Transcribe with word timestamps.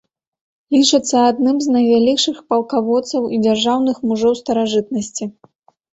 Лічыцца 0.75 1.15
адным 1.31 1.59
з 1.65 1.75
найвялікшых 1.75 2.37
палкаводцаў 2.53 3.29
і 3.37 3.41
дзяржаўных 3.47 4.03
мужоў 4.11 4.33
старажытнасці. 4.45 5.29